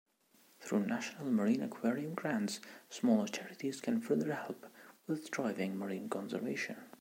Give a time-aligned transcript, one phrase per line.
[0.61, 2.59] Through National Marine Aquarium grants
[2.89, 4.65] smaller charities can further help
[5.05, 6.77] with driving marine conservation.